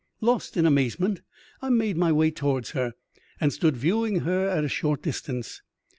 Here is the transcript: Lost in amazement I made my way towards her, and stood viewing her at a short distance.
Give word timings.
Lost 0.19 0.57
in 0.57 0.65
amazement 0.65 1.21
I 1.61 1.69
made 1.69 1.95
my 1.95 2.11
way 2.11 2.31
towards 2.31 2.71
her, 2.71 2.93
and 3.39 3.53
stood 3.53 3.77
viewing 3.77 4.21
her 4.21 4.47
at 4.49 4.63
a 4.65 4.67
short 4.67 5.03
distance. 5.03 5.61